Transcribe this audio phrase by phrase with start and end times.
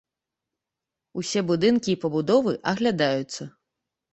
[1.21, 3.43] Усе будынкі і пабудовы аглядаюцца.